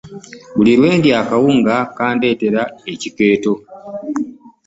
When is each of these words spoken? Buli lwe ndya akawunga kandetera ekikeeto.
Buli 0.55 0.73
lwe 0.79 0.89
ndya 0.97 1.15
akawunga 1.21 1.75
kandetera 1.97 2.61
ekikeeto. 2.93 3.53